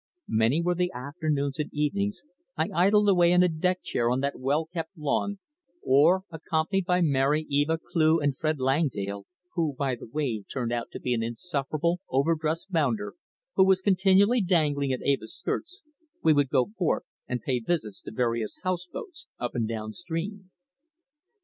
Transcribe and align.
Many 0.33 0.63
were 0.63 0.73
the 0.73 0.91
afternoons 0.93 1.59
and 1.59 1.69
evenings 1.71 2.23
I 2.57 2.69
idled 2.73 3.07
away 3.07 3.31
in 3.31 3.43
a 3.43 3.47
deck 3.47 3.83
chair 3.83 4.09
on 4.09 4.19
that 4.21 4.39
well 4.39 4.65
kept 4.65 4.97
lawn, 4.97 5.37
or, 5.83 6.23
accompanied 6.31 6.85
by 6.85 7.01
Mary, 7.01 7.45
Eva, 7.51 7.77
Cleugh 7.77 8.19
and 8.19 8.35
Fred 8.35 8.59
Langdale, 8.59 9.27
who, 9.53 9.75
by 9.77 9.93
the 9.93 10.07
way, 10.07 10.41
turned 10.51 10.73
out 10.73 10.89
to 10.93 10.99
be 10.99 11.13
an 11.13 11.21
insufferable, 11.21 11.99
over 12.09 12.33
dressed 12.33 12.71
"bounder" 12.71 13.13
who 13.53 13.63
was 13.63 13.79
continually 13.79 14.41
dangling 14.41 14.91
at 14.91 15.05
Eva's 15.05 15.35
skirts, 15.37 15.83
we 16.23 16.33
would 16.33 16.49
go 16.49 16.71
forth 16.79 17.03
and 17.27 17.43
pay 17.43 17.59
visits 17.59 18.01
to 18.01 18.11
various 18.11 18.57
house 18.63 18.87
boats 18.87 19.27
up 19.39 19.53
and 19.53 19.67
down 19.67 19.93
stream. 19.93 20.49